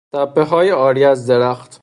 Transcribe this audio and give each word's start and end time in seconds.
تپههای 0.13 0.69
عاری 0.69 1.05
از 1.05 1.27
درخت 1.27 1.79